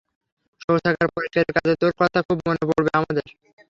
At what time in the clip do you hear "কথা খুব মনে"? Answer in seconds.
1.99-2.63